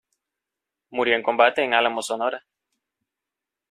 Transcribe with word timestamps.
Murió 0.89 1.15
en 1.15 1.21
combate 1.21 1.63
en 1.63 1.75
Álamos, 1.75 2.07
Sonora. 2.07 2.43